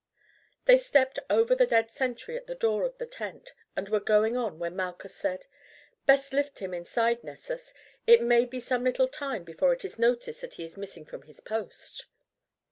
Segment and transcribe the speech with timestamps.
[0.65, 4.35] They stepped over the dead sentry at the door of the tent and were going
[4.35, 5.45] on when Malchus said:
[6.07, 7.71] "Best lift him inside, Nessus;
[8.07, 11.21] it may be some little time before it is noticed that he is missing from
[11.21, 12.07] his post."